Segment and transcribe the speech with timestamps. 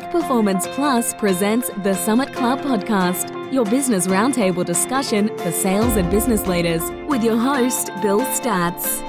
[0.00, 6.10] Peak Performance Plus presents the Summit Club podcast, your business roundtable discussion for sales and
[6.10, 9.02] business leaders, with your host, Bill Statz.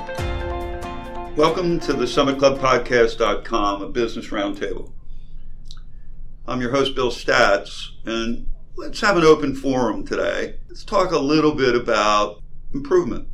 [1.38, 4.92] Welcome to the Summit Club Podcast.com, a business roundtable.
[6.46, 10.58] I'm your host, Bill Statz, and let's have an open forum today.
[10.68, 12.42] Let's talk a little bit about
[12.74, 13.30] improvement.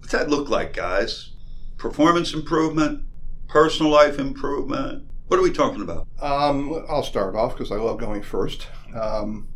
[0.00, 1.30] What's that look like, guys?
[1.78, 3.04] Performance improvement,
[3.48, 6.08] personal life improvement, what are we talking about?
[6.20, 8.66] Um, I'll start off because I love going first.
[8.94, 9.48] Um,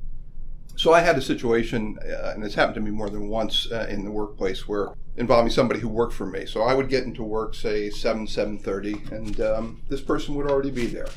[0.77, 3.87] so I had a situation, uh, and it's happened to me more than once uh,
[3.91, 6.47] in the workplace, where involving somebody who worked for me.
[6.47, 10.47] So I would get into work, say seven, seven thirty, and um, this person would
[10.47, 11.09] already be there.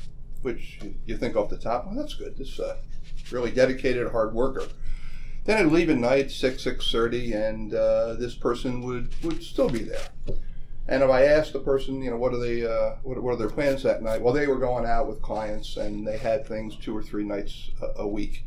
[0.41, 2.38] Which you think off the top, well, that's good.
[2.38, 2.77] This uh,
[3.31, 4.67] really dedicated, hard worker.
[5.45, 9.69] Then I'd leave at night, six, six thirty, and uh, this person would would still
[9.69, 10.08] be there.
[10.88, 13.38] And if I asked the person, you know, what are they, uh, what, what, are
[13.38, 14.21] their plans that night?
[14.21, 17.71] Well, they were going out with clients, and they had things two or three nights
[17.81, 18.45] a, a week.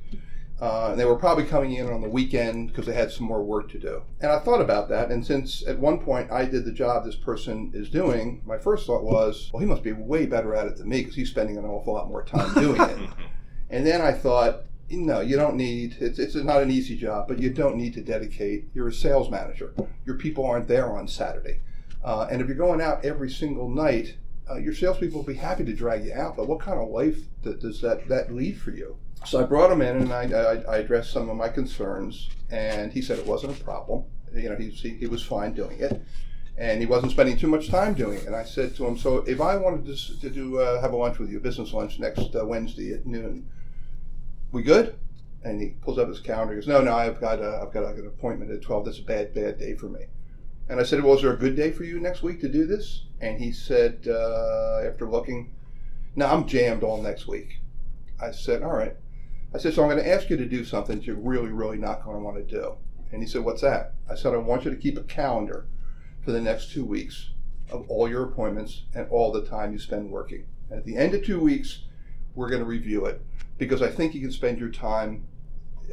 [0.61, 3.45] Uh, and they were probably coming in on the weekend because they had some more
[3.45, 4.03] work to do.
[4.21, 7.15] And I thought about that, and since at one point I did the job this
[7.15, 10.77] person is doing, my first thought was, well, he must be way better at it
[10.77, 13.11] than me because he's spending an awful lot more time doing it.
[13.71, 15.97] and then I thought, no, you don't need.
[16.01, 18.69] It's it's not an easy job, but you don't need to dedicate.
[18.75, 19.75] You're a sales manager.
[20.07, 21.61] Your people aren't there on Saturday.
[22.05, 24.17] Uh, and if you're going out every single night,
[24.51, 26.37] uh, your salespeople will be happy to drag you out.
[26.37, 28.97] But what kind of life does that, that lead for you?
[29.25, 32.93] So I brought him in and I, I, I, addressed some of my concerns, and
[32.93, 34.05] he said it wasn't a problem.
[34.33, 36.01] You know, he, he, he was fine doing it,
[36.57, 38.27] and he wasn't spending too much time doing it.
[38.27, 40.97] And I said to him, "So if I wanted to, to do uh, have a
[40.97, 43.49] lunch with you, business lunch next uh, Wednesday at noon,
[44.53, 44.97] we good?"
[45.43, 46.55] And he pulls up his calendar.
[46.55, 48.85] He goes, "No, no, I've got a, I've got an appointment at twelve.
[48.85, 50.07] That's a bad, bad day for me."
[50.69, 52.67] And I said, Well, is there a good day for you next week to do
[52.67, 53.05] this?
[53.21, 55.55] And he said, uh, after looking,
[56.15, 57.61] No, I'm jammed all next week.
[58.21, 58.97] I said, All right.
[59.55, 61.79] I said, So I'm going to ask you to do something that you're really, really
[61.79, 62.75] not going to want to do.
[63.13, 63.95] And he said, What's that?
[64.11, 65.67] I said, I want you to keep a calendar
[66.25, 67.31] for the next two weeks
[67.71, 70.47] of all your appointments and all the time you spend working.
[70.71, 71.85] And at the end of two weeks,
[72.35, 73.23] we're going to review it
[73.57, 75.27] because I think you can spend your time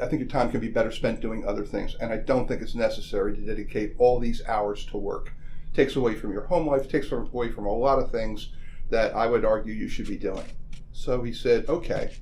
[0.01, 2.61] I think your time can be better spent doing other things, and I don't think
[2.61, 5.33] it's necessary to dedicate all these hours to work.
[5.71, 8.49] It takes away from your home life, takes away from a lot of things
[8.89, 10.45] that I would argue you should be doing.
[10.91, 12.15] So he said, okay.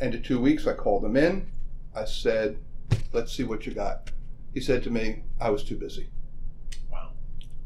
[0.00, 1.50] And in two weeks, I called him in.
[1.94, 2.58] I said,
[3.12, 4.10] let's see what you got.
[4.52, 6.10] He said to me, I was too busy.
[6.90, 7.12] Wow.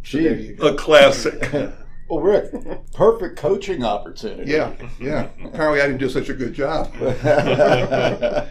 [0.05, 0.57] So there you.
[0.63, 1.53] A classic.
[2.09, 2.53] Well, Rick,
[2.93, 4.53] perfect coaching opportunity.
[4.53, 5.29] Yeah, yeah.
[5.45, 6.95] Apparently, I didn't do such a good job.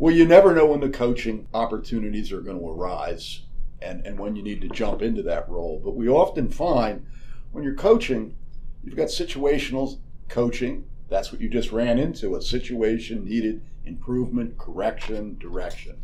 [0.00, 3.42] Well, you never know when the coaching opportunities are going to arise
[3.82, 5.80] and, and when you need to jump into that role.
[5.84, 7.04] But we often find
[7.50, 8.36] when you're coaching,
[8.84, 9.98] you've got situational
[10.28, 10.84] coaching.
[11.08, 15.96] That's what you just ran into a situation needed improvement, correction, direction.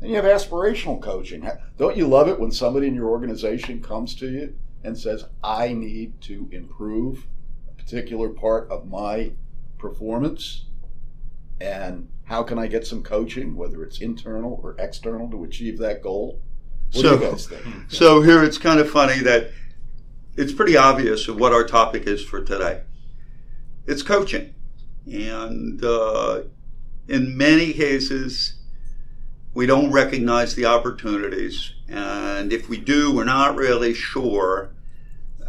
[0.00, 1.46] Then you have aspirational coaching.
[1.76, 5.74] Don't you love it when somebody in your organization comes to you and says, I
[5.74, 7.26] need to improve
[7.68, 9.32] a particular part of my
[9.76, 10.64] performance?
[11.60, 16.02] And how can I get some coaching, whether it's internal or external, to achieve that
[16.02, 16.40] goal?
[16.92, 17.64] What so, do you guys think?
[17.88, 19.50] So here it's kind of funny that
[20.36, 22.82] it's pretty obvious of what our topic is for today.
[23.86, 24.54] It's coaching,
[25.06, 26.42] and uh,
[27.08, 28.54] in many cases,
[29.52, 34.70] we don't recognize the opportunities, and if we do, we're not really sure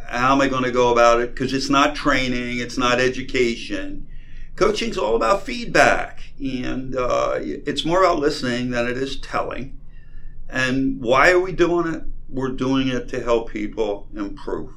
[0.07, 4.07] how am I going to go about it because it's not training, it's not education
[4.55, 9.79] coaching's all about feedback, and uh, it's more about listening than it is telling.
[10.49, 12.03] And why are we doing it?
[12.29, 14.73] We're doing it to help people improve.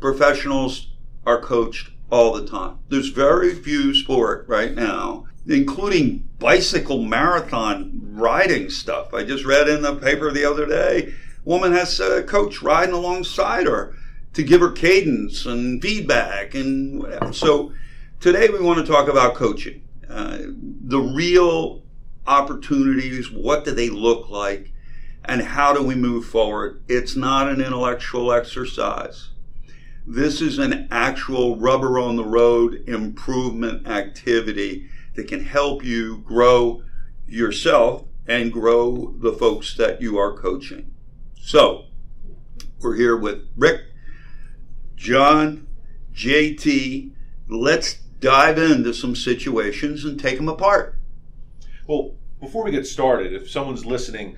[0.00, 0.88] Professionals
[1.26, 2.78] are coached all the time.
[2.88, 9.12] There's very few sport right now, including bicycle marathon riding stuff.
[9.12, 11.12] I just read in the paper the other day,
[11.44, 13.94] woman has a coach riding alongside her
[14.34, 17.32] to give her cadence and feedback and whatever.
[17.32, 17.72] So
[18.20, 19.80] Today, we want to talk about coaching.
[20.08, 21.82] Uh, the real
[22.26, 24.72] opportunities, what do they look like,
[25.24, 26.82] and how do we move forward?
[26.88, 29.30] It's not an intellectual exercise.
[30.06, 36.82] This is an actual rubber on the road improvement activity that can help you grow
[37.26, 40.94] yourself and grow the folks that you are coaching.
[41.38, 41.86] So,
[42.80, 43.82] we're here with Rick,
[44.96, 45.66] John,
[46.14, 47.12] JT.
[47.48, 50.96] Let's dive into some situations and take them apart.
[51.86, 54.36] Well, before we get started, if someone's listening,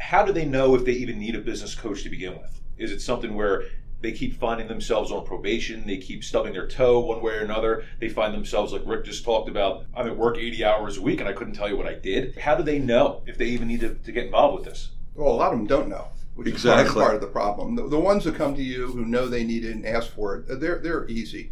[0.00, 2.60] how do they know if they even need a business coach to begin with?
[2.76, 3.64] Is it something where
[4.00, 5.86] they keep finding themselves on probation.
[5.86, 7.84] They keep stubbing their toe one way or another.
[7.98, 11.20] They find themselves, like Rick just talked about, I'm at work 80 hours a week
[11.20, 12.38] and I couldn't tell you what I did.
[12.38, 14.90] How do they know if they even need to, to get involved with this?
[15.14, 16.86] Well, a lot of them don't know, which Exactly.
[16.86, 17.76] is part, part of the problem.
[17.76, 20.36] The, the ones that come to you who know they need it and ask for
[20.36, 21.50] it, they're they're easy.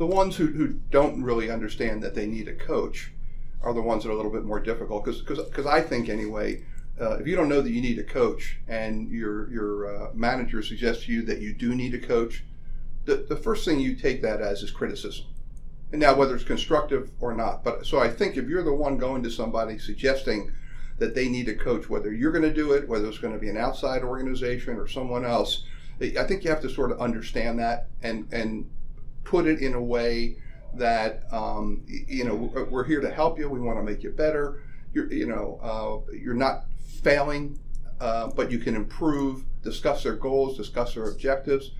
[0.00, 3.12] The ones who, who don't really understand that they need a coach
[3.62, 5.04] are the ones that are a little bit more difficult.
[5.04, 6.64] Because I think anyway,
[6.98, 10.62] uh, if you don't know that you need a coach and your your uh, manager
[10.62, 12.44] suggests to you that you do need a coach,
[13.04, 15.26] the, the first thing you take that as is criticism.
[15.92, 17.62] And now whether it's constructive or not.
[17.62, 20.50] But so I think if you're the one going to somebody suggesting
[20.96, 23.38] that they need a coach, whether you're going to do it, whether it's going to
[23.38, 25.64] be an outside organization or someone else.
[26.00, 28.64] I think you have to sort of understand that and and
[29.24, 30.36] put it in a way
[30.74, 32.34] that um, you know
[32.70, 33.48] we're here to help you.
[33.48, 34.62] We want to make you better.
[34.92, 36.64] You're you know uh, you're not
[37.02, 37.58] failing,
[38.00, 39.44] uh, but you can improve.
[39.62, 41.72] Discuss their goals, discuss their objectives,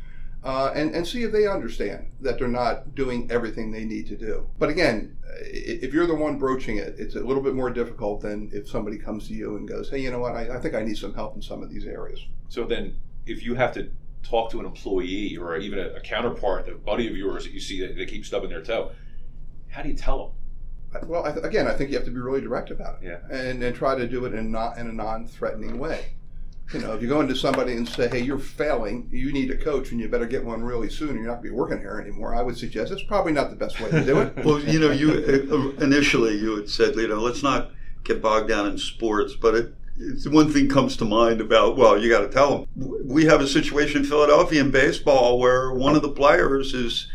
[0.45, 4.17] uh, and, and see if they understand that they're not doing everything they need to
[4.17, 4.47] do.
[4.59, 8.51] But again, if you're the one broaching it, it's a little bit more difficult than
[8.53, 10.83] if somebody comes to you and goes, hey, you know what, I, I think I
[10.83, 12.21] need some help in some of these areas.
[12.49, 12.97] So then,
[13.27, 13.91] if you have to
[14.23, 17.61] talk to an employee or even a, a counterpart, a buddy of yours that you
[17.61, 18.91] see that they keep stubbing their toe,
[19.69, 20.19] how do you tell
[20.93, 21.09] them?
[21.09, 23.19] Well, I th- again, I think you have to be really direct about it, Yeah.
[23.37, 26.07] and and try to do it in not in a non-threatening way.
[26.75, 29.09] You know, if you go into somebody and say, "Hey, you're failing.
[29.13, 31.45] You need a coach, and you better get one really soon, or you're not going
[31.45, 34.05] to be working here anymore," I would suggest it's probably not the best way to
[34.05, 34.37] do it.
[34.45, 35.11] Well, you know, you
[35.79, 37.71] uh, initially you had said, you know, let's not
[38.05, 41.77] get bogged down in sports, but it, it's one thing comes to mind about.
[41.77, 42.99] Well, you got to tell them.
[43.05, 47.07] We have a situation in Philadelphia in baseball where one of the players is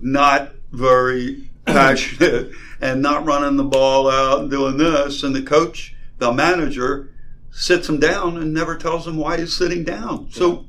[0.00, 5.96] not very passionate and not running the ball out and doing this, and the coach,
[6.18, 7.12] the manager,
[7.50, 10.30] sits him down and never tells him why he's sitting down.
[10.30, 10.66] So.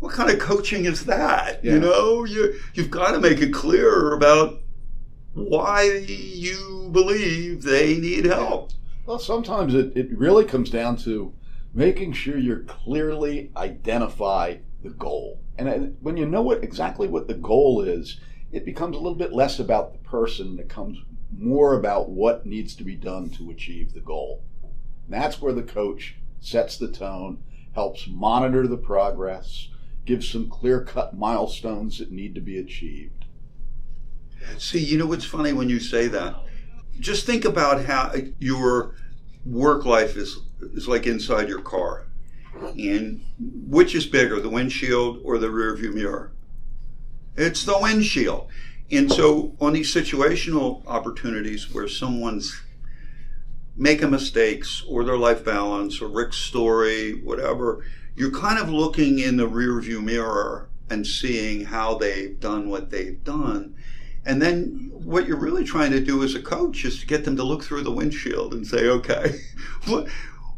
[0.00, 1.64] What kind of coaching is that?
[1.64, 1.72] Yeah.
[1.72, 4.60] You know, you you've got to make it clear about
[5.34, 8.70] why you believe they need help.
[9.08, 11.32] Well, sometimes it, it really comes down to
[11.72, 15.40] making sure you clearly identify the goal.
[15.56, 18.20] And when you know what exactly what the goal is,
[18.52, 20.58] it becomes a little bit less about the person.
[20.58, 20.98] It becomes
[21.34, 24.42] more about what needs to be done to achieve the goal.
[24.62, 27.42] And that's where the coach sets the tone,
[27.74, 29.70] helps monitor the progress,
[30.04, 33.24] gives some clear cut milestones that need to be achieved.
[34.58, 36.36] See, you know what's funny when you say that?
[37.00, 38.94] Just think about how your
[39.44, 42.06] work life is is like inside your car.
[42.60, 46.32] And which is bigger, the windshield or the rearview mirror?
[47.36, 48.48] It's the windshield.
[48.90, 52.60] And so on these situational opportunities where someone's
[53.76, 57.84] making mistakes or their life balance or Rick's story, whatever,
[58.16, 63.22] you're kind of looking in the rearview mirror and seeing how they've done what they've
[63.22, 63.76] done.
[64.24, 67.36] And then what you're really trying to do as a coach is to get them
[67.36, 69.40] to look through the windshield and say, okay,
[69.86, 70.08] what,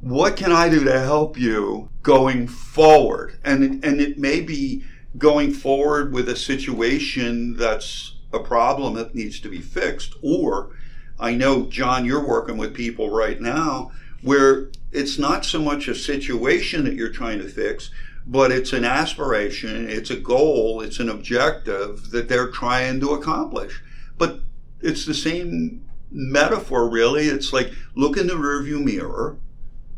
[0.00, 3.38] what can I do to help you going forward?
[3.44, 4.84] And, and it may be
[5.18, 10.14] going forward with a situation that's a problem that needs to be fixed.
[10.22, 10.76] Or
[11.18, 13.92] I know, John, you're working with people right now
[14.22, 17.90] where it's not so much a situation that you're trying to fix,
[18.30, 23.82] but it's an aspiration, it's a goal, it's an objective that they're trying to accomplish.
[24.18, 24.38] But
[24.80, 27.26] it's the same metaphor, really.
[27.26, 29.38] It's like look in the rearview mirror,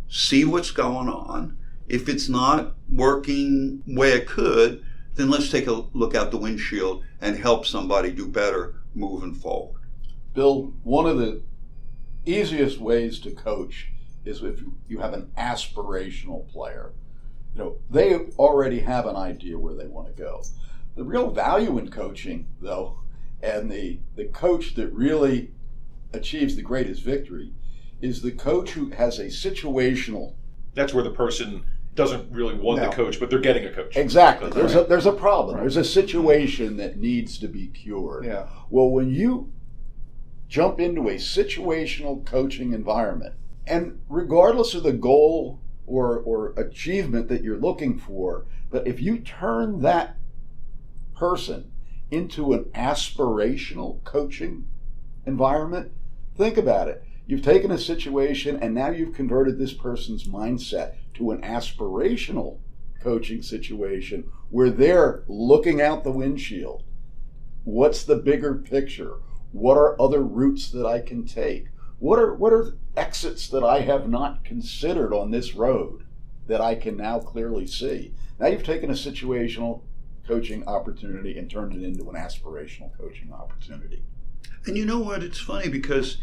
[0.09, 1.59] see what's going on.
[1.89, 4.83] If it's not working way it could,
[5.17, 9.83] then let's take a look out the windshield and help somebody do better moving forward.
[10.33, 11.43] Bill, one of the
[12.25, 13.89] easiest ways to coach
[14.25, 16.93] is if you have an aspirational player.
[17.55, 20.43] You know, they already have an idea where they want to go.
[20.97, 22.99] The real value in coaching, though,
[23.43, 25.51] and the, the coach that really
[26.13, 27.53] achieves the greatest victory
[28.01, 30.35] is the coach who has a situational
[30.75, 32.89] That's where the person doesn't really want No.
[32.89, 33.97] the coach, but they're getting a coach.
[33.97, 34.51] Exactly.
[34.51, 35.59] There's a there's a problem.
[35.59, 38.25] There's a situation that needs to be cured.
[38.25, 38.47] Yeah.
[38.71, 39.53] Well, when you
[40.49, 43.35] jump into a situational coaching environment,
[43.67, 45.61] and regardless of the goal
[45.93, 50.17] or or achievement that you're looking for, but if you turn that
[51.15, 51.71] person
[52.11, 54.67] into an aspirational coaching
[55.27, 55.93] environment,
[56.35, 57.05] think about it.
[57.27, 62.59] You've taken a situation and now you've converted this person's mindset to an aspirational
[63.01, 66.85] coaching situation where they're looking out the windshield.
[67.65, 69.17] What's the bigger picture?
[69.53, 71.67] What are other routes that I can take?
[72.03, 76.05] What are what are exits that I have not considered on this road
[76.49, 78.13] that I can now clearly see?
[78.41, 79.83] Now you've taken a situational
[80.27, 84.03] coaching opportunity and turned it into an aspirational coaching opportunity.
[84.67, 85.23] And you know what?
[85.23, 86.19] It's funny because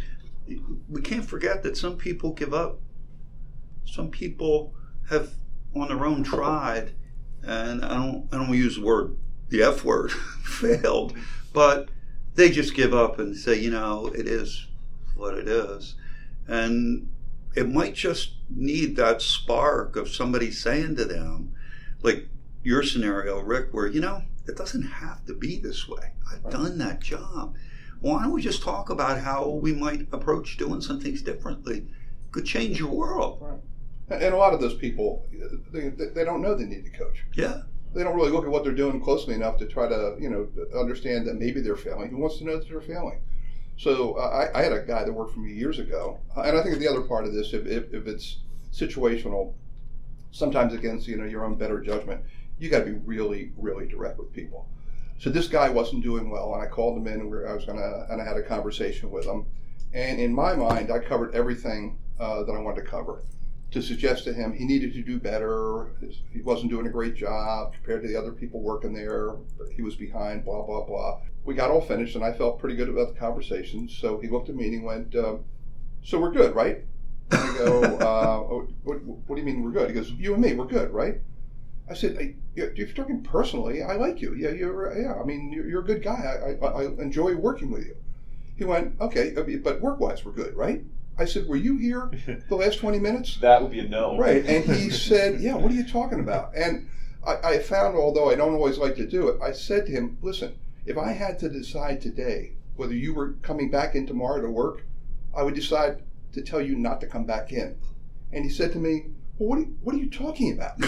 [0.89, 2.81] we can't forget that some people give up.
[3.85, 4.73] Some people
[5.09, 5.29] have
[5.73, 6.91] on their own tried,
[7.41, 9.15] and I don't I don't use the word
[9.47, 10.11] the F word
[10.43, 11.15] failed,
[11.53, 11.87] but
[12.35, 14.67] they just give up and say, you know, it is
[15.19, 15.95] what it is,
[16.47, 17.09] and
[17.55, 21.53] it might just need that spark of somebody saying to them,
[22.01, 22.27] like
[22.63, 26.13] your scenario, Rick, where you know it doesn't have to be this way.
[26.31, 26.51] I've right.
[26.51, 27.55] done that job
[28.01, 31.87] why don't we just talk about how we might approach doing some things differently?
[32.31, 33.39] Could change your world.
[33.41, 34.21] Right.
[34.21, 35.27] And a lot of those people,
[35.71, 37.25] they, they don't know they need to coach.
[37.35, 37.61] Yeah.
[37.93, 40.47] They don't really look at what they're doing closely enough to try to, you know,
[40.79, 42.09] understand that maybe they're failing.
[42.09, 43.21] Who wants to know that they're failing?
[43.79, 46.57] So uh, I, I, had a guy that worked for me years ago, uh, and
[46.57, 48.39] I think the other part of this, if, if, if it's
[48.73, 49.53] situational,
[50.31, 52.21] sometimes against you know your own better judgment,
[52.57, 54.67] you got to be really, really direct with people.
[55.17, 58.05] So this guy wasn't doing well, and I called him in, and I was gonna,
[58.09, 59.45] and I had a conversation with him.
[59.93, 63.21] And in my mind, I covered everything uh, that I wanted to cover
[63.71, 65.87] to suggest to him he needed to do better.
[66.31, 69.35] He wasn't doing a great job compared to the other people working there.
[69.75, 71.21] He was behind, blah, blah, blah.
[71.45, 73.87] We got all finished, and I felt pretty good about the conversation.
[73.87, 75.37] So he looked at me and he went, uh,
[76.03, 76.83] So we're good, right?
[77.31, 79.89] And I go, uh, oh, what, what, do you mean we're good?
[79.89, 81.21] He goes, You and me, we're good, right?
[81.89, 84.35] I said, I, if you're talking personally, I like you.
[84.35, 84.95] Yeah, you're.
[84.99, 86.57] Yeah, I mean, you're, you're a good guy.
[86.61, 87.95] I, I, I, enjoy working with you.
[88.57, 89.31] He went, okay,
[89.63, 90.83] but work-wise, we're good, right?
[91.19, 92.09] I said, were you here
[92.47, 93.37] the last 20 minutes?
[93.41, 94.17] that would be a no.
[94.17, 95.55] Right, and he said, yeah.
[95.55, 96.55] What are you talking about?
[96.55, 96.89] And
[97.25, 100.17] I, I found, although I don't always like to do it, I said to him,
[100.21, 104.49] listen, if I had to decide today whether you were coming back in tomorrow to
[104.49, 104.83] work,
[105.35, 107.75] I would decide to tell you not to come back in.
[108.31, 109.07] And he said to me,
[109.37, 110.79] well, what are you, what are you talking about?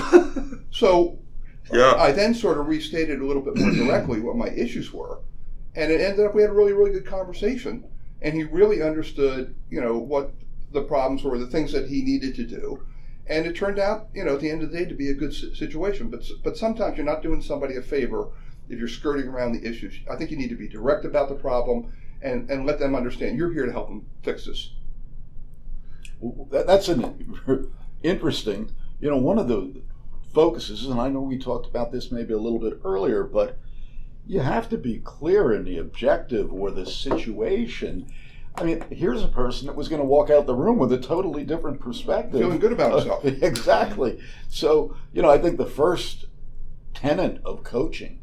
[0.71, 1.19] so
[1.71, 1.93] yeah.
[1.95, 5.19] I then sort of restated a little bit more directly what my issues were.
[5.75, 7.83] And it ended up we had a really, really good conversation.
[8.21, 10.31] And he really understood, you know, what
[10.71, 12.85] the problems were, the things that he needed to do.
[13.27, 15.13] And it turned out, you know, at the end of the day to be a
[15.13, 16.09] good situation.
[16.09, 18.29] But, but sometimes you're not doing somebody a favor
[18.69, 19.95] if you're skirting around the issues.
[20.09, 23.37] I think you need to be direct about the problem and, and let them understand
[23.37, 24.73] you're here to help them fix this.
[26.19, 27.71] Well, that's an
[28.03, 28.71] interesting.
[28.99, 29.81] You know, one of the
[30.33, 33.57] focuses, and I know we talked about this maybe a little bit earlier, but
[34.31, 38.09] you have to be clear in the objective or the situation.
[38.55, 40.97] I mean, here's a person that was going to walk out the room with a
[40.97, 42.39] totally different perspective.
[42.39, 43.25] Feeling good about himself.
[43.25, 44.21] exactly.
[44.47, 46.27] So, you know, I think the first
[46.93, 48.21] tenet of coaching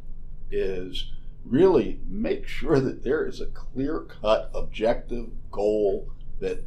[0.50, 1.12] is
[1.44, 6.10] really make sure that there is a clear cut objective goal
[6.40, 6.64] that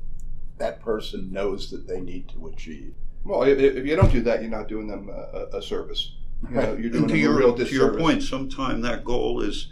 [0.60, 2.94] that person knows that they need to achieve.
[3.26, 6.14] Well, if, if you don't do that, you're not doing them a, a service.
[6.50, 7.70] You know, you're doing to your, real disservice.
[7.70, 9.68] To your point, sometimes that goal is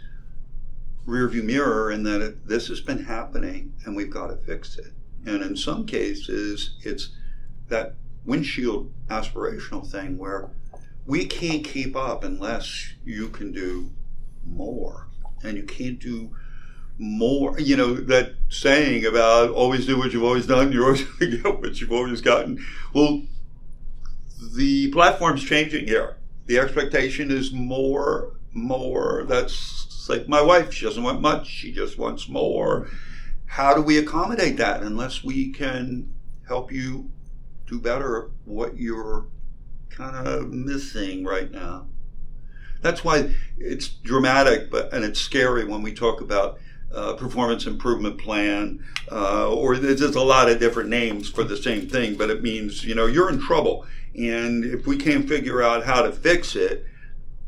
[1.06, 4.92] rearview mirror in that it, this has been happening and we've got to fix it.
[5.26, 7.10] And in some cases, it's
[7.68, 10.50] that windshield aspirational thing where
[11.06, 13.90] we can't keep up unless you can do
[14.46, 15.08] more.
[15.42, 16.30] And you can't do
[16.98, 21.30] more, you know, that saying about always do what you've always done, you're always going
[21.30, 22.64] to get what you've always gotten.
[22.94, 23.22] Well,
[24.54, 26.16] the platform's changing here.
[26.50, 29.24] The expectation is more, more.
[29.28, 30.72] That's like my wife.
[30.72, 31.46] She doesn't want much.
[31.46, 32.88] She just wants more.
[33.46, 36.12] How do we accommodate that unless we can
[36.48, 37.12] help you
[37.68, 39.28] do better what you're
[39.90, 41.86] kind of missing right now?
[42.82, 46.58] That's why it's dramatic, but and it's scary when we talk about
[46.94, 51.56] uh, performance improvement plan, uh, or there's just a lot of different names for the
[51.56, 53.86] same thing, but it means, you know, you're in trouble.
[54.16, 56.84] And if we can't figure out how to fix it,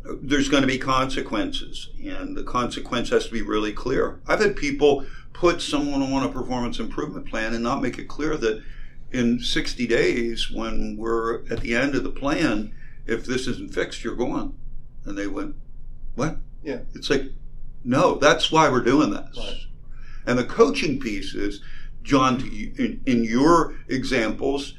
[0.05, 1.91] there's going to be consequences.
[2.05, 4.21] And the consequence has to be really clear.
[4.27, 8.37] I've had people put someone on a performance improvement plan and not make it clear
[8.37, 8.63] that
[9.13, 12.73] in 60 days, when we're at the end of the plan,
[13.07, 14.55] if this isn't fixed, you're gone.
[15.05, 15.57] And they went,
[16.15, 16.37] What?
[16.63, 16.79] Yeah.
[16.95, 17.25] It's like,
[17.85, 19.37] no, that's why we're doing this.
[19.37, 19.67] Right.
[20.27, 21.61] And the coaching piece is,
[22.03, 24.75] John, in, in your examples,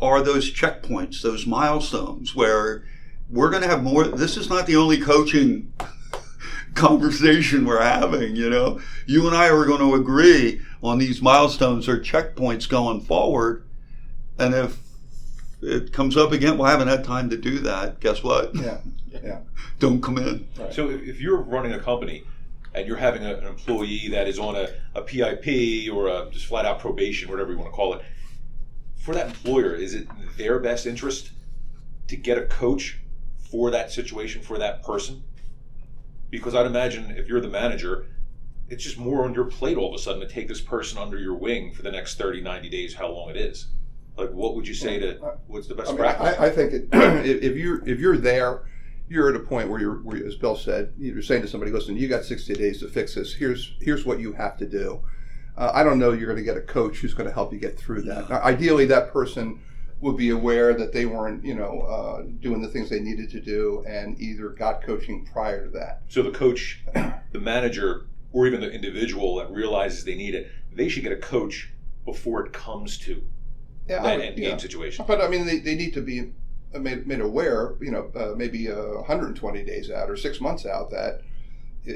[0.00, 2.84] are those checkpoints, those milestones where
[3.30, 4.04] we're going to have more.
[4.04, 5.72] This is not the only coaching
[6.74, 8.80] conversation we're having, you know.
[9.06, 13.64] You and I are going to agree on these milestones or checkpoints going forward.
[14.38, 14.78] And if
[15.60, 18.00] it comes up again, well, I haven't had time to do that.
[18.00, 18.54] Guess what?
[18.54, 18.78] Yeah.
[19.24, 19.40] Yeah.
[19.80, 20.46] Don't come in.
[20.56, 20.72] Right.
[20.72, 22.24] So if, if you're running a company
[22.78, 26.46] and you're having a, an employee that is on a, a PIP or a just
[26.46, 28.02] flat out probation, whatever you want to call it,
[28.96, 31.30] for that employer, is it their best interest
[32.08, 32.98] to get a coach
[33.50, 35.22] for that situation for that person?
[36.30, 38.06] Because I'd imagine if you're the manager,
[38.68, 41.18] it's just more on your plate all of a sudden to take this person under
[41.18, 43.68] your wing for the next 30, 90 days, how long it is.
[44.16, 46.36] Like, what would you say to what's the best I, mean, practice?
[46.38, 48.62] I, I think it, if if you're if you're there,
[49.08, 51.96] you're at a point where you're, where, as Bill said, you're saying to somebody, "Listen,
[51.96, 53.34] you got 60 days to fix this.
[53.34, 55.02] Here's here's what you have to do."
[55.56, 57.58] Uh, I don't know you're going to get a coach who's going to help you
[57.58, 58.30] get through that.
[58.30, 59.60] Now, ideally, that person
[60.00, 63.40] would be aware that they weren't, you know, uh, doing the things they needed to
[63.40, 66.02] do, and either got coaching prior to that.
[66.08, 66.84] so the coach,
[67.32, 71.16] the manager, or even the individual that realizes they need it, they should get a
[71.16, 71.72] coach
[72.04, 73.20] before it comes to
[73.88, 74.50] Yeah, that would- end yeah.
[74.50, 75.04] game situation.
[75.08, 76.32] But I mean, they, they need to be
[76.74, 80.90] made, made aware, you know, uh, maybe uh, 120 days out or six months out
[80.90, 81.20] that
[81.88, 81.92] uh,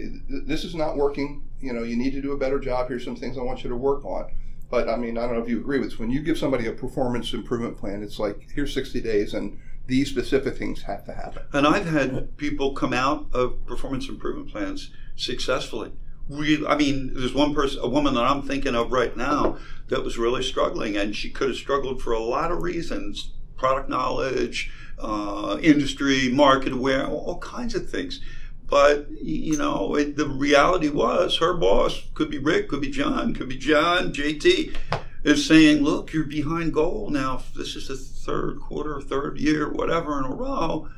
[0.47, 1.43] this is not working.
[1.61, 2.88] You know, you need to do a better job.
[2.88, 4.31] Here's some things I want you to work on.
[4.71, 5.99] But I mean, I don't know if you agree with this.
[5.99, 10.09] When you give somebody a performance improvement plan, it's like here's 60 days, and these
[10.09, 11.43] specific things have to happen.
[11.52, 15.93] And I've had people come out of performance improvement plans successfully.
[16.29, 20.05] We, I mean, there's one person, a woman that I'm thinking of right now that
[20.05, 24.73] was really struggling, and she could have struggled for a lot of reasons product knowledge,
[24.99, 28.21] uh, industry, market aware, all, all kinds of things.
[28.66, 33.35] But, you know, it, the reality was her boss could be Rick, could be John,
[33.35, 34.75] could be John, JT,
[35.23, 37.42] is saying, look, you're behind goal now.
[37.54, 40.88] This is the third quarter, third year, whatever in a row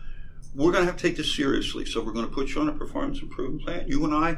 [0.55, 1.85] we're going to have to take this seriously.
[1.85, 3.89] So we're going to put you on a performance improvement plan.
[3.89, 4.37] You and I,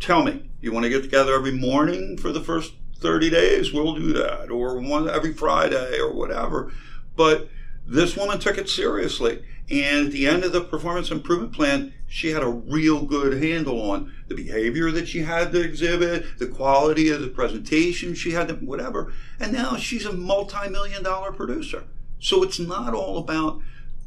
[0.00, 3.72] tell me, you want to get together every morning for the first 30 days?
[3.72, 4.50] We'll do that.
[4.50, 6.72] Or one every Friday or whatever.
[7.16, 7.48] But
[7.86, 9.44] this woman took it seriously.
[9.70, 13.90] And at the end of the performance improvement plan, she had a real good handle
[13.90, 18.48] on the behavior that she had to exhibit, the quality of the presentation she had
[18.48, 19.12] to, whatever.
[19.40, 21.84] And now she's a multi million dollar producer.
[22.20, 23.60] So it's not all about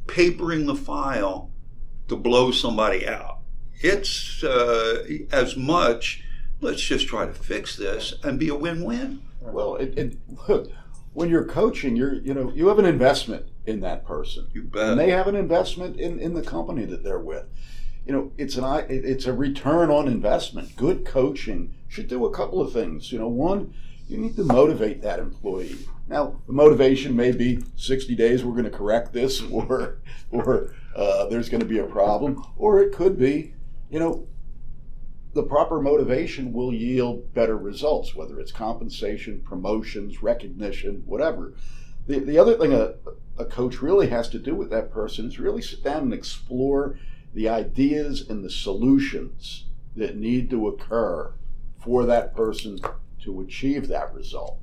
[0.08, 1.52] papering the file
[2.08, 3.40] to blow somebody out.
[3.82, 6.24] It's uh, as much,
[6.62, 9.22] let's just try to fix this and be a win win.
[9.42, 10.18] Well, it, it,
[10.48, 10.72] look,
[11.14, 14.90] when you're coaching, you're you know you have an investment in that person, You bet.
[14.90, 17.46] and they have an investment in, in the company that they're with.
[18.06, 20.76] You know, it's an i- it's a return on investment.
[20.76, 23.12] Good coaching should do a couple of things.
[23.12, 23.74] You know, one,
[24.08, 25.76] you need to motivate that employee.
[26.08, 28.44] Now, the motivation may be 60 days.
[28.44, 30.00] We're going to correct this, or
[30.32, 33.54] or uh, there's going to be a problem, or it could be,
[33.92, 34.28] you know,
[35.34, 41.54] the proper motivation will yield better results, whether it's compensation, promotions, recognition, whatever.
[42.08, 42.94] The, the other thing a,
[43.40, 47.00] a coach really has to do with that person is really sit down and explore
[47.34, 51.34] the ideas and the solutions that need to occur
[51.82, 52.80] for that person
[53.24, 54.60] to achieve that result.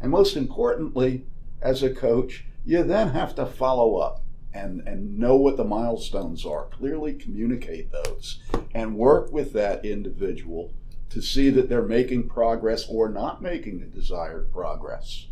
[0.00, 1.26] And most importantly,
[1.60, 4.22] as a coach, you then have to follow up
[4.54, 8.40] and, and know what the milestones are, clearly communicate those,
[8.74, 10.72] and work with that individual
[11.10, 15.26] to see that they're making progress or not making the desired progress.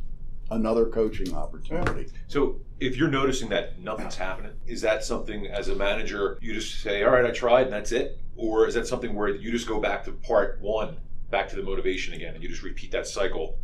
[0.51, 2.07] Another coaching opportunity.
[2.29, 6.81] So if you're noticing that nothing's happening, is that something as a manager you just
[6.83, 9.69] say, "All right, I tried, and that's it," or is that something where you just
[9.69, 10.97] go back to part one,
[11.31, 13.59] back to the motivation again, and you just repeat that cycle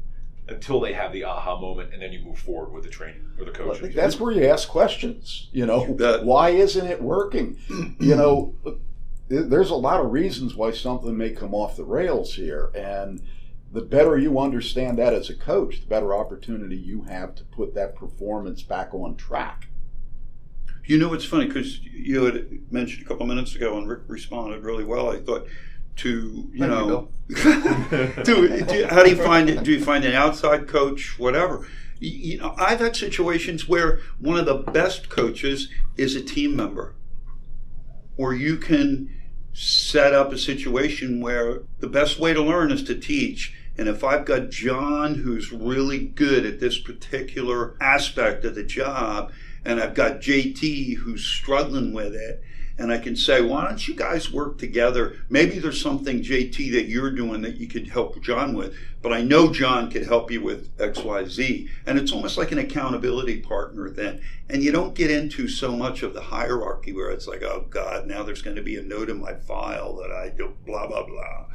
[0.48, 3.44] until they have the aha moment, and then you move forward with the training or
[3.44, 3.82] the Well, coaching?
[3.82, 5.48] think that's where you ask questions.
[5.52, 6.24] You know, bet.
[6.24, 7.56] why isn't it working?
[7.98, 8.54] you know,
[9.28, 13.20] there's a lot of reasons why something may come off the rails here, and
[13.72, 17.74] the better you understand that as a coach, the better opportunity you have to put
[17.74, 19.68] that performance back on track.
[20.84, 24.62] You know, it's funny because you had mentioned a couple minutes ago, and Rick responded
[24.62, 25.10] really well.
[25.10, 25.48] I thought
[25.96, 27.08] to you Thank you, know,
[28.22, 29.64] do, do, how do you find it?
[29.64, 31.66] Do you find an outside coach, whatever?
[31.98, 36.54] You, you know, I've had situations where one of the best coaches is a team
[36.54, 36.94] member,
[38.16, 39.10] or you can
[39.58, 43.54] set up a situation where the best way to learn is to teach.
[43.78, 49.32] And if I've got John who's really good at this particular aspect of the job,
[49.64, 52.42] and I've got JT who's struggling with it,
[52.78, 55.16] and I can say, why don't you guys work together?
[55.30, 59.22] Maybe there's something, JT, that you're doing that you could help John with, but I
[59.22, 61.68] know John could help you with XYZ.
[61.86, 64.20] And it's almost like an accountability partner then.
[64.50, 68.06] And you don't get into so much of the hierarchy where it's like, oh God,
[68.06, 71.06] now there's going to be a note in my file that I do blah, blah,
[71.06, 71.46] blah.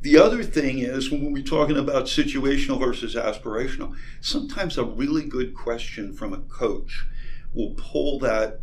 [0.00, 5.54] The other thing is when we're talking about situational versus aspirational, sometimes a really good
[5.54, 7.06] question from a coach
[7.52, 8.60] will pull that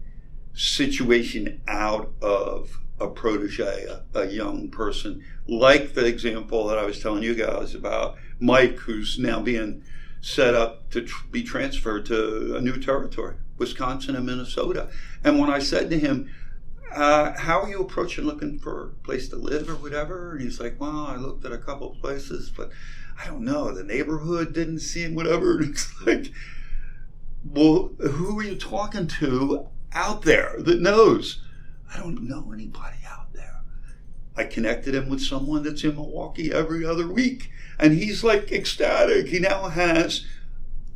[0.53, 7.01] situation out of a protege, a, a young person, like the example that I was
[7.01, 9.83] telling you guys about Mike, who's now being
[10.21, 14.89] set up to tr- be transferred to a new territory, Wisconsin and Minnesota.
[15.23, 16.29] And when I said to him,
[16.93, 20.33] uh, how are you approaching looking for a place to live or whatever?
[20.33, 22.69] And he's like, well, I looked at a couple places, but
[23.21, 23.73] I don't know.
[23.73, 25.57] The neighborhood didn't seem whatever.
[25.59, 26.31] And it's like,
[27.43, 31.41] well, who are you talking to out there that knows?
[31.93, 33.61] I don't know anybody out there.
[34.35, 39.27] I connected him with someone that's in Milwaukee every other week, and he's like ecstatic.
[39.27, 40.25] He now has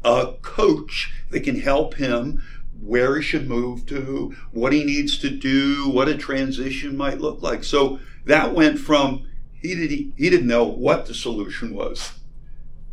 [0.03, 2.41] a coach that can help him
[2.81, 7.41] where he should move to, what he needs to do, what a transition might look
[7.41, 7.63] like.
[7.63, 9.27] So that went from
[9.61, 12.13] he didn't he didn't know what the solution was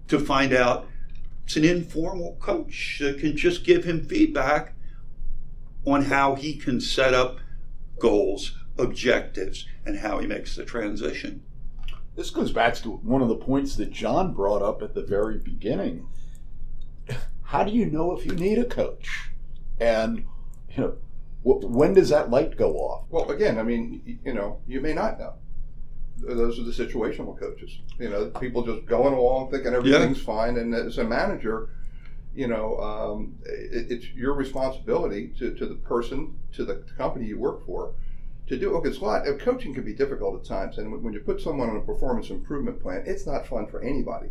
[0.08, 0.88] to find out
[1.44, 4.73] it's an informal coach that can just give him feedback
[5.84, 7.38] on how he can set up
[7.98, 11.42] goals, objectives, and how he makes the transition.
[12.16, 15.38] This goes back to one of the points that John brought up at the very
[15.38, 16.08] beginning.
[17.42, 19.30] How do you know if you need a coach?
[19.80, 20.24] And,
[20.70, 20.96] you know,
[21.42, 23.04] when does that light go off?
[23.10, 25.34] Well, again, I mean, you know, you may not know.
[26.16, 27.80] Those are the situational coaches.
[27.98, 30.24] You know, people just going along thinking everything's yeah.
[30.24, 31.68] fine, and as a manager,
[32.34, 37.38] you know, um, it, it's your responsibility to, to the person, to the company you
[37.38, 37.94] work for,
[38.48, 38.72] to do.
[38.72, 39.24] Look, it's a lot.
[39.38, 42.80] Coaching can be difficult at times, and when you put someone on a performance improvement
[42.80, 44.28] plan, it's not fun for anybody.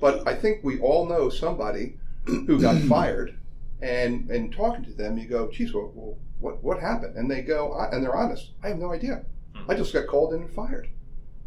[0.00, 3.38] But I think we all know somebody who got fired
[3.82, 7.16] and and talking to them, you go, geez, well, well what what happened?
[7.16, 8.52] And they go, and they're honest.
[8.62, 9.24] I have no idea.
[9.54, 9.70] Hmm.
[9.70, 10.88] I just got called in and fired.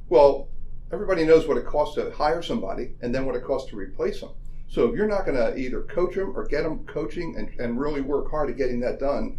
[0.10, 0.50] Well,
[0.92, 4.22] everybody knows what it costs to hire somebody, and then what it costs to replace
[4.22, 4.32] them.
[4.68, 7.80] So if you're not going to either coach them or get them coaching and, and
[7.80, 9.38] really work hard at getting that done,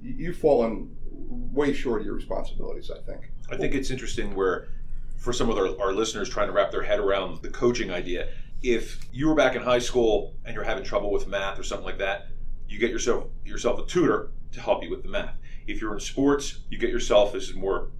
[0.00, 2.90] you've fallen way short of your responsibilities.
[2.90, 3.30] I think.
[3.50, 4.68] I think it's interesting where,
[5.16, 8.28] for some of our, our listeners trying to wrap their head around the coaching idea,
[8.62, 11.86] if you were back in high school and you're having trouble with math or something
[11.86, 12.28] like that,
[12.68, 15.34] you get yourself yourself a tutor to help you with the math.
[15.66, 17.90] If you're in sports, you get yourself this is more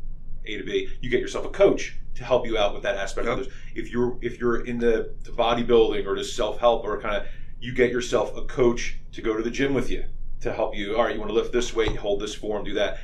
[0.48, 0.88] A to B.
[1.00, 3.38] You get yourself a coach to help you out with that aspect yep.
[3.38, 3.54] of this.
[3.74, 7.26] If you're if you're in the, the bodybuilding or just self help or kind of
[7.60, 10.04] you get yourself a coach to go to the gym with you
[10.40, 10.96] to help you.
[10.96, 12.98] All right, you want to lift this weight, hold this form, do that.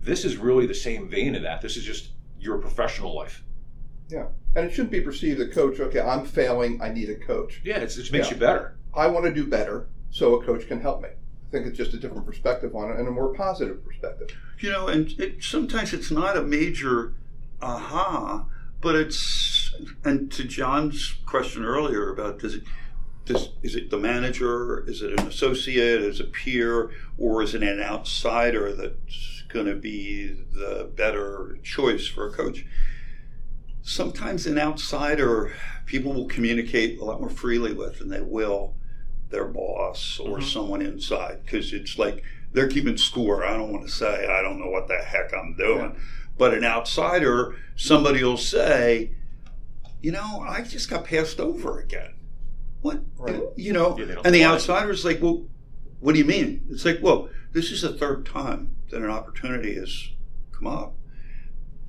[0.00, 1.60] This is really the same vein of that.
[1.60, 3.44] This is just your professional life.
[4.08, 4.26] Yeah.
[4.56, 7.60] And it shouldn't be perceived that coach, okay, I'm failing, I need a coach.
[7.64, 8.30] Yeah, it makes yeah.
[8.30, 8.78] you better.
[8.94, 11.10] I want to do better, so a coach can help me.
[11.50, 14.28] Think it's just a different perspective on it and a more positive perspective.
[14.60, 17.14] You know, and it, sometimes it's not a major
[17.60, 18.46] aha,
[18.80, 22.62] but it's, and to John's question earlier about does it,
[23.62, 27.62] is it the manager, is it an associate, is it a peer, or is it
[27.62, 32.64] an outsider that's going to be the better choice for a coach?
[33.82, 35.52] sometimes an outsider
[35.86, 38.74] people will communicate a lot more freely with and they will
[39.30, 40.48] their boss or mm-hmm.
[40.48, 43.44] someone inside because it's like they're keeping score.
[43.44, 46.00] I don't want to say I don't know what the heck I'm doing, yeah.
[46.36, 49.12] but an outsider, somebody will say,
[50.02, 52.14] you know, I just got passed over again.
[52.82, 53.42] What right.
[53.56, 53.98] you know?
[53.98, 55.44] Yeah, and the outsider is like, well,
[56.00, 56.66] what do you mean?
[56.70, 60.08] It's like, well, this is the third time that an opportunity has
[60.52, 60.94] come up.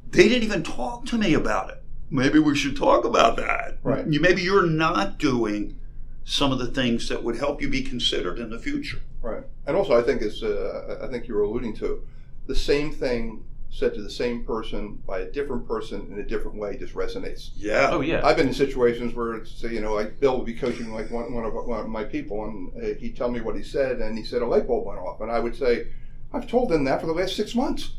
[0.10, 3.78] They didn't even talk to me about it maybe we should talk about that.
[3.82, 4.06] Right.
[4.06, 5.80] You, maybe you're not doing
[6.24, 9.02] some of the things that would help you be considered in the future.
[9.22, 9.44] Right.
[9.66, 12.06] And also, I think it's, uh, I think you were alluding to
[12.48, 16.58] the same thing said to the same person by a different person in a different
[16.58, 17.52] way just resonates.
[17.56, 17.90] Yeah.
[17.92, 18.26] Oh yeah.
[18.26, 21.34] I've been in situations where it's you know like Bill would be coaching like one,
[21.34, 24.18] one, of, one of my people and uh, he'd tell me what he said and
[24.18, 25.88] he said a light bulb went off and I would say
[26.34, 27.94] I've told them that for the last six months.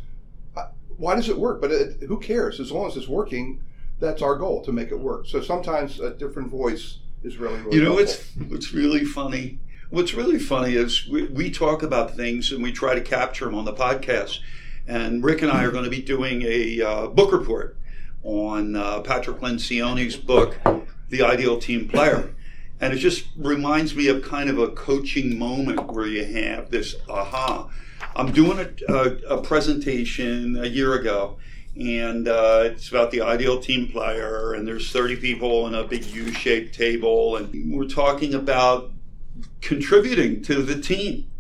[0.99, 1.61] Why does it work?
[1.61, 2.61] But it, who cares?
[2.61, 3.63] As long as it's working,
[3.99, 5.27] that's our goal to make it work.
[5.27, 8.33] So sometimes a different voice is really, really you know helpful.
[8.43, 9.59] what's what's really funny.
[9.91, 13.55] What's really funny is we, we talk about things and we try to capture them
[13.55, 14.39] on the podcast.
[14.87, 17.77] And Rick and I are going to be doing a uh, book report
[18.23, 20.57] on uh, Patrick Lencioni's book,
[21.11, 22.35] The Ideal Team Player.
[22.81, 26.97] And it just reminds me of kind of a coaching moment where you have this
[27.09, 27.71] aha.
[28.17, 31.39] I'm doing a, a, a presentation a year ago,
[31.75, 36.05] and uh, it's about the ideal team player and there's 30 people in a big
[36.05, 38.91] u-shaped table and we're talking about
[39.61, 41.31] contributing to the team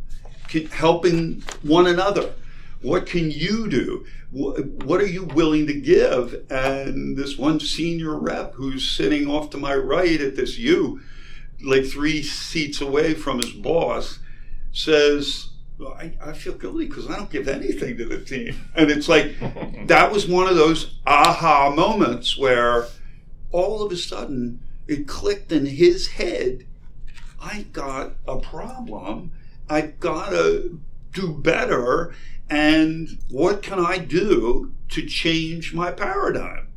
[0.73, 2.33] helping one another.
[2.81, 4.07] What can you do?
[4.33, 6.45] What are you willing to give?
[6.51, 11.01] And this one senior rep who's sitting off to my right at this u
[11.62, 14.18] like three seats away from his boss
[14.73, 15.51] says
[15.88, 18.55] I, I feel guilty because I don't give anything to the team.
[18.75, 19.35] And it's like,
[19.87, 22.87] that was one of those aha moments where
[23.51, 26.66] all of a sudden it clicked in his head.
[27.40, 29.33] I got a problem.
[29.68, 30.81] I've got to
[31.12, 32.14] do better?
[32.49, 36.68] And what can I do to change my paradigm?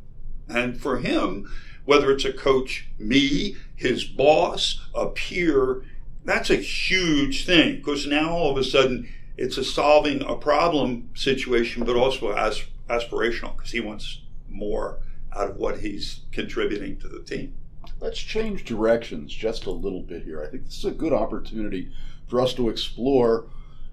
[0.48, 1.50] And for him,
[1.84, 5.82] whether it's a coach, me, his boss, a peer,
[6.26, 11.10] that's a huge thing because now all of a sudden it's a solving a problem
[11.14, 14.98] situation, but also as aspirational because he wants more
[15.34, 17.54] out of what he's contributing to the team.
[18.00, 20.42] Let's change directions just a little bit here.
[20.42, 21.92] I think this is a good opportunity
[22.28, 23.46] for us to explore,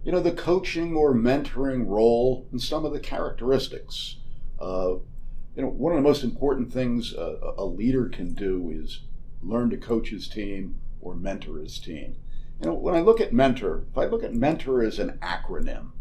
[0.04, 4.18] you know, the coaching or mentoring role and some of the characteristics.
[4.60, 4.96] Uh,
[5.56, 9.02] you know, one of the most important things a, a leader can do is
[9.42, 12.16] learn to coach his team or mentor his team.
[12.60, 15.92] You know, when I look at mentor, if I look at mentor as an acronym,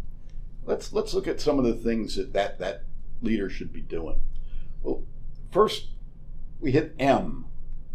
[0.65, 2.85] let's let's look at some of the things that that, that
[3.21, 4.21] leader should be doing.
[4.83, 5.05] Well,
[5.51, 5.89] first
[6.61, 7.47] we hit M.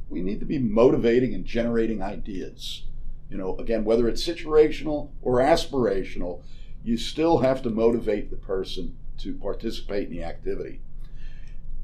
[0.10, 2.84] We need to be motivating and generating ideas.
[3.30, 6.44] You know, again, whether it's situational or aspirational,
[6.84, 10.82] you still have to motivate the person to participate in the activity.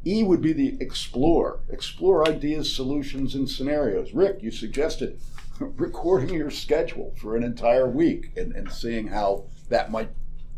[0.06, 1.62] E would be the explore.
[1.70, 4.14] Explore ideas, solutions, and scenarios.
[4.14, 5.20] Rick, you suggested
[5.60, 10.10] recording your schedule for an entire week and, and seeing how that might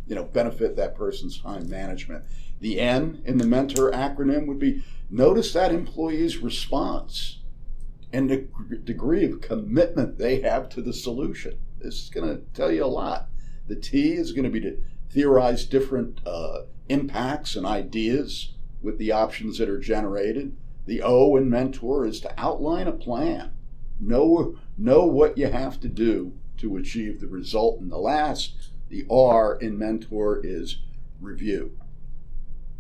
[0.07, 2.23] you know benefit that person's time management.
[2.59, 7.39] The N in the mentor acronym would be notice that employee's response
[8.11, 8.47] and the
[8.83, 11.57] degree of commitment they have to the solution.
[11.79, 13.27] This is going to tell you a lot.
[13.67, 14.77] The T is going to be to
[15.09, 20.55] theorize different uh, impacts and ideas with the options that are generated.
[20.85, 23.51] The O in mentor is to outline a plan.
[23.99, 27.79] Know, know what you have to do to achieve the result.
[27.79, 30.79] And the last, the R in mentor is
[31.19, 31.77] review.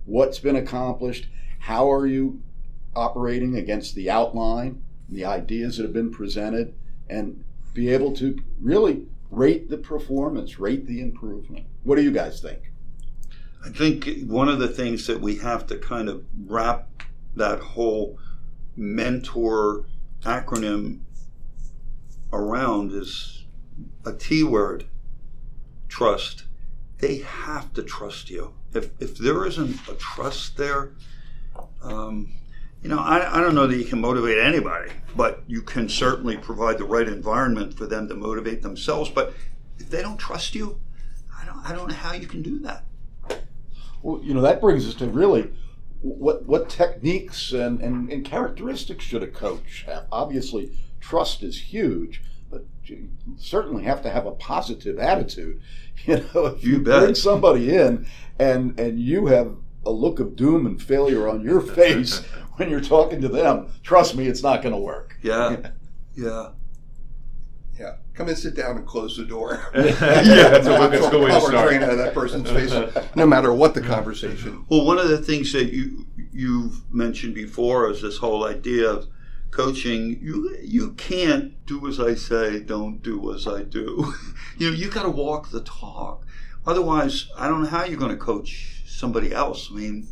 [0.05, 1.27] What's been accomplished?
[1.59, 2.41] How are you
[2.95, 6.73] operating against the outline, the ideas that have been presented,
[7.09, 11.65] and be able to really rate the performance, rate the improvement.
[11.83, 12.71] What do you guys think?
[13.65, 16.87] I think one of the things that we have to kind of wrap
[17.35, 18.19] that whole
[18.75, 19.85] mentor
[20.21, 20.99] acronym
[22.31, 23.45] around is
[24.05, 24.85] a T word
[25.87, 26.43] trust.
[26.99, 28.53] They have to trust you.
[28.73, 30.91] If, if there isn't a trust there,
[31.81, 32.33] um,
[32.83, 36.37] you know, I, I don't know that you can motivate anybody, but you can certainly
[36.37, 39.09] provide the right environment for them to motivate themselves.
[39.09, 39.33] But
[39.79, 40.79] if they don't trust you,
[41.35, 42.83] I don't, I don't know how you can do that.
[44.05, 45.51] Well, you know, that brings us to really
[46.01, 50.05] what what techniques and, and, and characteristics should a coach have?
[50.11, 55.59] Obviously, trust is huge, but you certainly have to have a positive attitude.
[56.05, 58.05] You know, if you, You bring somebody in
[58.37, 62.19] and and you have a look of doom and failure on your face
[62.57, 65.17] when you're talking to them, trust me, it's not going to work.
[65.23, 65.69] Yeah,
[66.15, 66.49] yeah.
[68.15, 68.17] Yeah.
[68.17, 69.61] Come and sit down and close the door.
[69.75, 71.69] yeah, that's a, that's a good way to Power start.
[71.69, 72.73] drain out of that person's face,
[73.15, 74.65] no matter what the conversation.
[74.69, 79.07] Well, one of the things that you you've mentioned before is this whole idea of
[79.51, 80.19] coaching.
[80.21, 84.13] You you can't do as I say, don't do as I do.
[84.57, 86.25] you know, you got to walk the talk.
[86.65, 89.69] Otherwise, I don't know how you're going to coach somebody else.
[89.71, 90.07] I mean,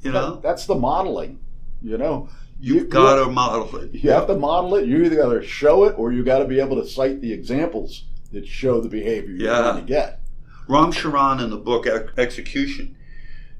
[0.00, 1.40] you know, That- that's the modeling.
[1.82, 2.28] You know,
[2.60, 3.92] you've you- got to model it.
[3.94, 4.86] You have to model it.
[4.86, 7.32] You either got to show it, or you got to be able to cite the
[7.32, 9.60] examples that show the behavior you're Yeah.
[9.62, 10.20] trying to get.
[10.68, 11.86] Ram Charan in the book
[12.18, 12.96] Execution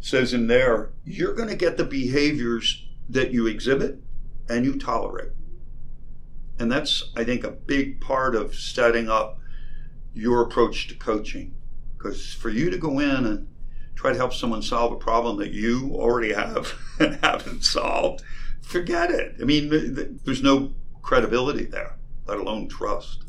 [0.01, 4.01] says in there, you're going to get the behaviors that you exhibit
[4.49, 5.31] and you tolerate.
[6.59, 9.39] And that's, I think, a big part of setting up
[10.15, 11.55] your approach to coaching.
[11.97, 13.49] Because for you to go in and
[13.95, 18.23] try to help someone solve a problem that you already have and haven't solved,
[18.67, 19.37] forget it.
[19.41, 23.23] I mean, th- th- there's no credibility there, let alone trust.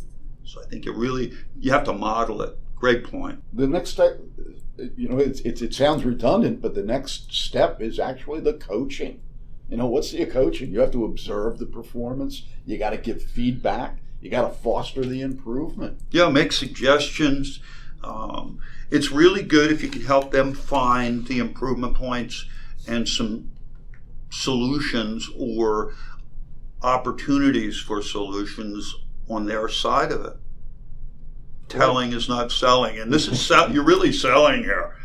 [0.44, 2.58] So I think it really, you have to model it.
[2.76, 3.44] Great point.
[3.54, 4.20] The next step,
[4.96, 9.22] you know, it's, it's, it sounds redundant, but the next step is actually the coaching.
[9.70, 10.72] You know, what's the coaching?
[10.72, 12.44] You have to observe the performance.
[12.66, 13.98] You got to give feedback.
[14.22, 16.00] You got to foster the improvement.
[16.10, 17.60] Yeah, make suggestions.
[18.04, 22.46] Um, it's really good if you can help them find the improvement points
[22.88, 23.50] and some
[24.30, 25.94] solutions or
[26.82, 28.96] opportunities for solutions
[29.30, 30.38] on their side of it.
[31.70, 34.96] Telling is not selling, and this is sell- you're really selling here.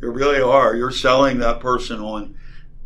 [0.00, 0.74] You really are.
[0.74, 2.36] You're selling that person on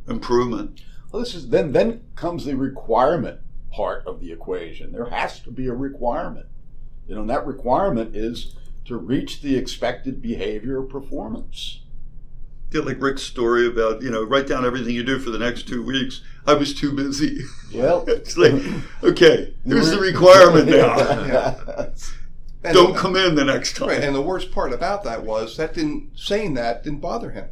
[0.08, 0.80] improvement.
[1.10, 4.92] Well, this is then then comes the requirement part of the equation.
[4.92, 6.46] There has to be a requirement.
[7.06, 11.80] You know, and that requirement is to reach the expected behavior or performance.
[12.74, 15.68] Get like Rick's story about you know write down everything you do for the next
[15.68, 16.22] two weeks.
[16.44, 17.42] I was too busy.
[17.72, 18.60] Well, it's like
[19.04, 20.96] okay, here's the requirement now.
[21.26, 21.86] Yeah.
[22.64, 25.56] And- Don't come in the next time Right, and the worst part about that was
[25.58, 27.50] that didn't saying that didn't bother him.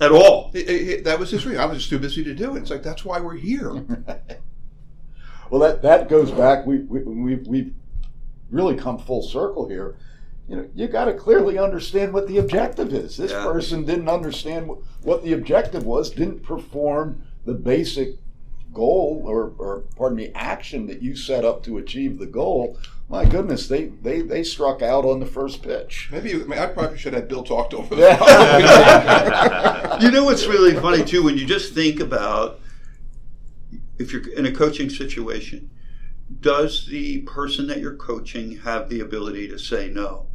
[0.00, 0.50] at all.
[0.52, 1.60] It- it- it- that was his reason.
[1.60, 2.60] I was just too busy to do it.
[2.62, 3.72] It's like that's why we're here.
[5.50, 6.66] Well, that, that goes back.
[6.66, 7.74] We, we, we, we've
[8.50, 9.94] really come full circle here.
[10.48, 13.16] You know, you got to clearly understand what the objective is.
[13.16, 13.44] This Yeah.
[13.44, 14.70] person didn't understand
[15.02, 18.16] what the objective was, didn't perform the basic
[18.72, 22.76] goal or, or, pardon me, action that you set up to achieve the goal.
[23.08, 26.08] My goodness, they, they, they struck out on the first pitch.
[26.10, 27.94] Maybe I, mean, I probably should have Bill talked over.
[27.94, 28.00] him.
[30.00, 32.58] You know what's really funny too when you just think about
[33.98, 35.70] if you're in a coaching situation,
[36.40, 40.26] does the person that you're coaching have the ability to say no?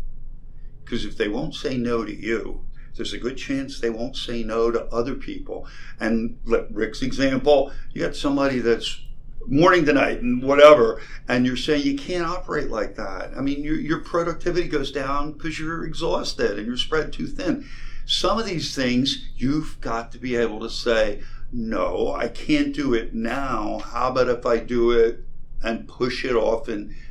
[0.89, 4.41] Because if they won't say no to you, there's a good chance they won't say
[4.43, 5.67] no to other people.
[5.99, 8.99] And let Rick's example, you got somebody that's
[9.45, 13.31] morning to night and whatever, and you're saying you can't operate like that.
[13.37, 17.67] I mean, your, your productivity goes down because you're exhausted and you're spread too thin.
[18.07, 21.21] Some of these things you've got to be able to say,
[21.51, 23.77] no, I can't do it now.
[23.85, 25.23] How about if I do it
[25.61, 26.67] and push it off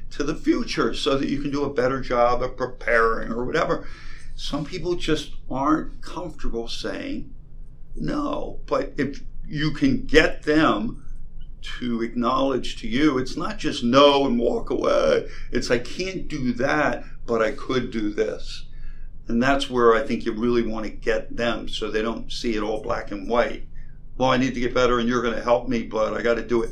[0.08, 3.86] into the future so that you can do a better job of preparing or whatever?
[4.34, 7.34] Some people just aren't comfortable saying
[7.94, 8.60] no.
[8.66, 11.04] But if you can get them
[11.60, 15.28] to acknowledge to you, it's not just no and walk away.
[15.50, 18.64] It's I can't do that, but I could do this.
[19.26, 22.54] And that's where I think you really want to get them so they don't see
[22.54, 23.66] it all black and white.
[24.16, 26.34] Well, I need to get better and you're going to help me, but I got
[26.34, 26.70] to do it.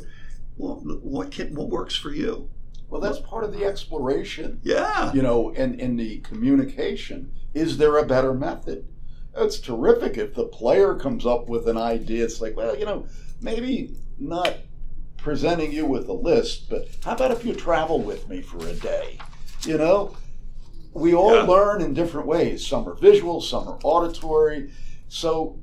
[0.57, 2.49] Well, what can, what works for you?
[2.89, 4.59] Well, that's part of the exploration.
[4.63, 5.11] Yeah.
[5.13, 8.87] you know, and in the communication, is there a better method?
[9.35, 12.23] It's terrific if the player comes up with an idea.
[12.23, 13.05] It's like, well, you know,
[13.41, 14.55] maybe not
[15.17, 18.73] presenting you with a list, but how about if you travel with me for a
[18.73, 19.19] day?
[19.63, 20.15] You know,
[20.93, 21.43] we all Yeah.
[21.43, 22.65] learn in different ways.
[22.65, 24.71] Some are visual, some are auditory.
[25.09, 25.59] So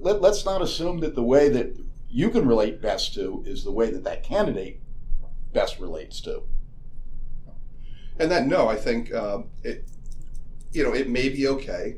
[0.00, 1.76] let, let's not assume that the way that
[2.08, 4.80] you can relate best to is the way that that candidate
[5.52, 6.42] best relates to.
[8.18, 9.86] And that no, I think um, it,
[10.72, 11.96] you know, it may be okay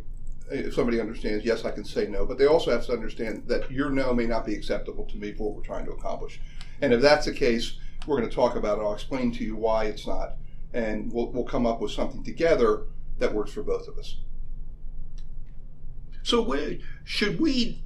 [0.50, 1.44] if somebody understands.
[1.44, 4.26] Yes, I can say no, but they also have to understand that your no may
[4.26, 6.40] not be acceptable to me for what we're trying to accomplish.
[6.80, 8.82] And if that's the case, we're going to talk about it.
[8.82, 10.36] I'll explain to you why it's not,
[10.72, 12.82] and we'll we'll come up with something together
[13.18, 14.16] that works for both of us.
[16.22, 16.56] So,
[17.04, 17.82] should we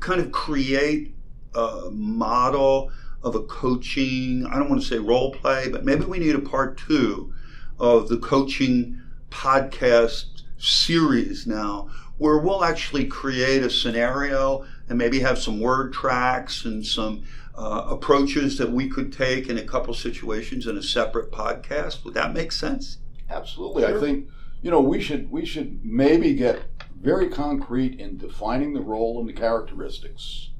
[0.00, 1.14] kind of create
[1.54, 2.90] a model
[3.22, 4.46] of a coaching?
[4.46, 7.32] I don't want to say role play, but maybe we need a part two
[7.78, 15.38] of the coaching podcast series now, where we'll actually create a scenario and maybe have
[15.38, 17.24] some word tracks and some
[17.56, 22.04] uh, approaches that we could take in a couple situations in a separate podcast.
[22.04, 22.98] Would that make sense?
[23.30, 23.84] Absolutely.
[23.84, 24.28] I think
[24.62, 26.62] you know we should we should maybe get
[27.00, 30.50] very concrete in defining the role and the characteristics.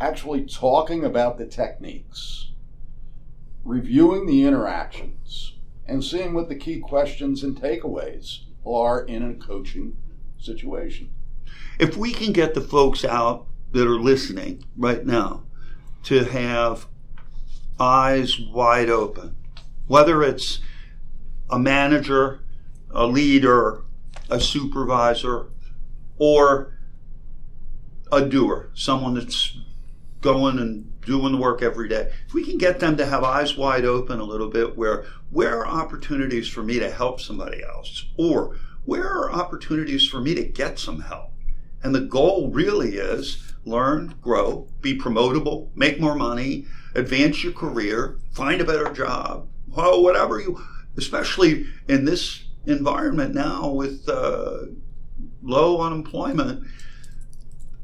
[0.00, 2.52] Actually talking about the techniques,
[3.64, 5.54] reviewing the interactions,
[5.90, 9.96] and seeing what the key questions and takeaways are in a coaching
[10.38, 11.10] situation.
[11.78, 15.42] if we can get the folks out that are listening right now
[16.02, 16.86] to have
[17.78, 19.34] eyes wide open,
[19.86, 20.60] whether it's
[21.50, 22.40] a manager,
[22.90, 23.82] a leader,
[24.30, 25.46] a supervisor,
[26.18, 26.78] or
[28.12, 29.56] a doer, someone that's
[30.20, 32.12] going and doing the work every day.
[32.26, 35.66] If we can get them to have eyes wide open a little bit, where where
[35.90, 40.78] opportunities for me to help somebody else, or where are opportunities for me to get
[40.78, 41.32] some help?
[41.82, 48.18] And the goal really is learn, grow, be promotable, make more money, advance your career,
[48.32, 50.62] find a better job, well, whatever you,
[50.96, 54.66] especially in this environment now with uh,
[55.42, 56.64] low unemployment,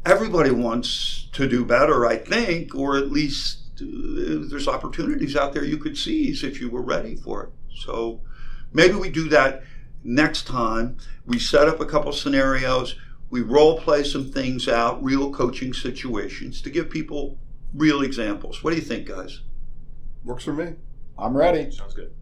[0.05, 5.65] everybody wants to do better, I think, or at least uh, there's opportunities out there
[5.65, 7.51] you could seize if you were ready for it.
[7.77, 8.21] So
[8.73, 9.63] maybe we do that
[10.03, 10.97] next time.
[11.25, 12.97] We set up a couple scenarios.
[13.31, 17.39] We role play some things out, real coaching situations to give people
[17.75, 18.63] real examples.
[18.63, 19.41] What do you think, guys?
[20.25, 20.75] Works for me.
[21.19, 21.71] I'm ready.
[21.71, 22.13] Sounds good.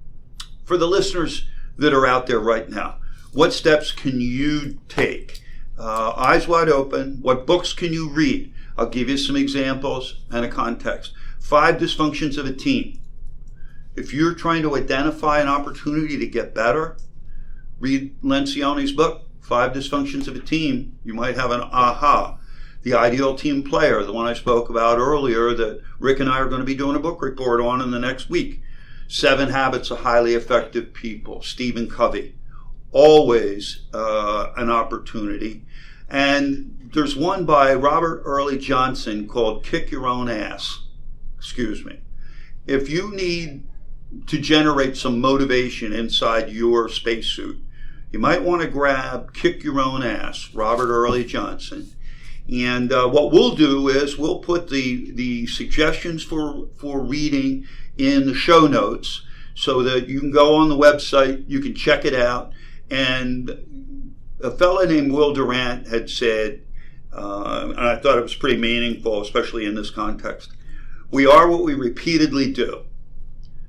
[0.65, 2.97] For the listeners that are out there right now,
[3.33, 5.41] what steps can you take?
[5.79, 7.19] Uh, eyes wide open.
[7.21, 8.53] What books can you read?
[8.77, 11.13] I'll give you some examples and a context.
[11.41, 13.01] Five dysfunctions of a team.
[13.97, 16.97] If you're trying to identify an opportunity to get better,
[17.79, 20.99] read Lencioni's book, Five Dysfunctions of a Team.
[21.05, 22.39] You might have an aha.
[22.83, 26.49] The Ideal Team Player, the one I spoke about earlier that Rick and I are
[26.49, 28.63] going to be doing a book report on in the next week.
[29.07, 32.35] Seven Habits of Highly Effective People, Stephen Covey.
[32.91, 35.63] Always uh, an opportunity.
[36.09, 40.81] And there's one by Robert Early Johnson called Kick Your Own Ass.
[41.37, 42.01] Excuse me.
[42.67, 43.65] If you need
[44.27, 47.59] to generate some motivation inside your spacesuit,
[48.13, 51.91] you might want to grab Kick Your Own Ass, Robert Early Johnson.
[52.49, 58.27] And uh, what we'll do is we'll put the, the suggestions for, for reading in
[58.27, 59.23] the show notes
[59.55, 62.53] so that you can go on the website, you can check it out.
[62.91, 66.61] And a fellow named Will Durant had said,
[67.13, 70.53] uh, and I thought it was pretty meaningful, especially in this context.
[71.11, 72.85] We are what we repeatedly do.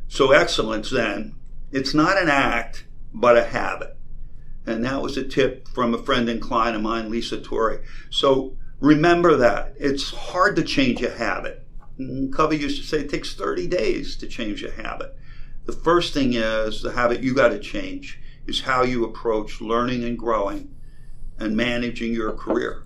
[0.08, 1.36] So, excellence then,
[1.72, 3.98] it's not an act, but a habit.
[4.66, 7.80] And that was a tip from a friend and client of mine, Lisa Torrey.
[8.10, 9.76] So, remember that.
[9.78, 11.66] It's hard to change a habit.
[12.34, 15.16] Covey used to say it takes 30 days to change a habit.
[15.66, 20.04] The first thing is the habit you got to change is how you approach learning
[20.04, 20.76] and growing
[21.40, 22.84] and managing your career.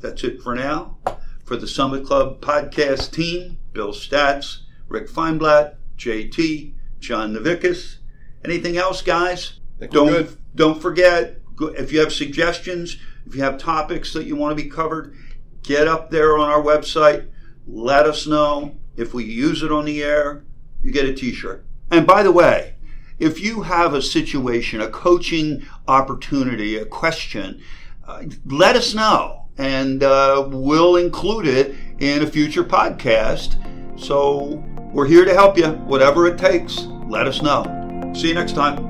[0.00, 0.98] That's it for now.
[1.44, 7.96] For the Summit Club podcast team, Bill Statz, Rick Feinblatt, JT, John Navikas.
[8.44, 9.60] Anything else, guys?
[9.90, 12.96] Don't don't forget if you have suggestions,
[13.26, 15.14] if you have topics that you want to be covered,
[15.62, 17.28] get up there on our website.
[17.66, 18.76] Let us know.
[18.96, 20.44] If we use it on the air,
[20.82, 21.64] you get a T-shirt.
[21.90, 22.74] And by the way,
[23.18, 27.62] if you have a situation, a coaching opportunity, a question,
[28.06, 33.56] uh, let us know, and uh, we'll include it in a future podcast.
[34.00, 36.86] So we're here to help you, whatever it takes.
[37.08, 38.12] Let us know.
[38.14, 38.86] See you next time.